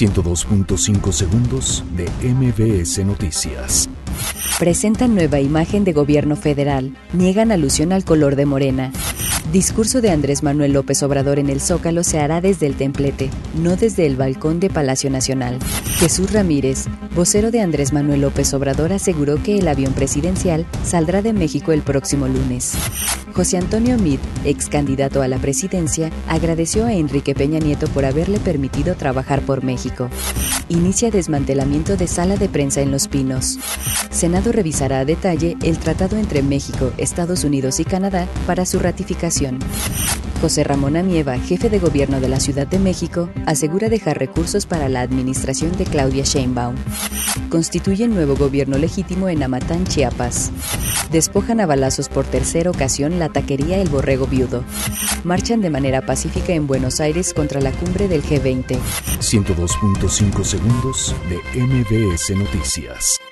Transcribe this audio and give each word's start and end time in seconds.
102.5 0.00 1.12
segundos 1.12 1.84
de 1.94 2.08
MBS 2.26 3.04
Noticias. 3.04 3.90
Presentan 4.58 5.14
nueva 5.14 5.40
imagen 5.40 5.84
de 5.84 5.92
gobierno 5.92 6.36
federal. 6.36 6.96
Niegan 7.12 7.52
alusión 7.52 7.92
al 7.92 8.02
color 8.02 8.34
de 8.34 8.46
Morena. 8.46 8.92
Discurso 9.52 10.00
de 10.00 10.10
Andrés 10.10 10.42
Manuel 10.42 10.72
López 10.72 11.02
Obrador 11.02 11.38
en 11.38 11.50
el 11.50 11.60
Zócalo 11.60 12.02
se 12.02 12.18
hará 12.18 12.40
desde 12.40 12.66
el 12.66 12.76
templete, 12.76 13.28
no 13.62 13.76
desde 13.76 14.06
el 14.06 14.16
balcón 14.16 14.58
de 14.58 14.70
Palacio 14.70 15.10
Nacional. 15.10 15.58
Jesús 15.98 16.32
Ramírez, 16.32 16.86
vocero 17.14 17.50
de 17.50 17.60
Andrés 17.60 17.92
Manuel 17.92 18.22
López 18.22 18.54
Obrador, 18.54 18.94
aseguró 18.94 19.42
que 19.42 19.58
el 19.58 19.68
avión 19.68 19.92
presidencial 19.92 20.64
saldrá 20.82 21.20
de 21.20 21.34
México 21.34 21.72
el 21.72 21.82
próximo 21.82 22.26
lunes. 22.26 22.72
José 23.32 23.58
Antonio 23.58 23.98
Mid, 23.98 24.18
ex 24.44 24.68
candidato 24.68 25.22
a 25.22 25.28
la 25.28 25.38
presidencia, 25.38 26.10
agradeció 26.28 26.86
a 26.86 26.92
Enrique 26.92 27.34
Peña 27.34 27.58
Nieto 27.58 27.86
por 27.88 28.04
haberle 28.04 28.38
permitido 28.38 28.94
trabajar 28.94 29.42
por 29.42 29.62
México. 29.62 30.08
Inicia 30.68 31.10
desmantelamiento 31.10 31.96
de 31.96 32.06
sala 32.06 32.36
de 32.36 32.48
prensa 32.48 32.80
en 32.80 32.90
Los 32.90 33.08
Pinos. 33.08 33.58
Senado 34.10 34.52
revisará 34.52 35.00
a 35.00 35.04
detalle 35.04 35.56
el 35.62 35.78
tratado 35.78 36.16
entre 36.16 36.42
México, 36.42 36.92
Estados 36.96 37.44
Unidos 37.44 37.80
y 37.80 37.84
Canadá 37.84 38.26
para 38.46 38.66
su 38.66 38.78
ratificación. 38.78 39.58
José 40.40 40.64
Ramón 40.64 40.96
Amieva, 40.96 41.38
jefe 41.38 41.68
de 41.68 41.78
gobierno 41.78 42.20
de 42.20 42.28
la 42.28 42.40
Ciudad 42.40 42.66
de 42.66 42.78
México, 42.78 43.28
asegura 43.46 43.88
dejar 43.88 44.18
recursos 44.18 44.64
para 44.64 44.88
la 44.88 45.02
administración 45.02 45.76
de 45.76 45.84
Claudia 45.84 46.24
Sheinbaum. 46.24 46.76
Constituyen 47.50 48.14
nuevo 48.14 48.36
gobierno 48.36 48.78
legítimo 48.78 49.28
en 49.28 49.42
Amatán, 49.42 49.84
Chiapas. 49.86 50.50
Despojan 51.10 51.60
a 51.60 51.66
balazos 51.66 52.08
por 52.08 52.24
tercera 52.24 52.70
ocasión 52.70 53.18
la 53.18 53.28
taquería 53.28 53.80
El 53.80 53.88
Borrego 53.88 54.26
Viudo. 54.26 54.64
Marchan 55.24 55.60
de 55.60 55.70
manera 55.70 56.00
pacífica 56.00 56.54
en 56.54 56.66
Buenos 56.66 57.00
Aires 57.00 57.34
contra 57.34 57.60
la 57.60 57.72
cumbre 57.72 58.08
del 58.08 58.22
G20. 58.22 58.78
102.5 59.20 60.44
segundos 60.44 61.14
de 61.28 61.60
MBS 61.60 62.30
Noticias. 62.36 63.29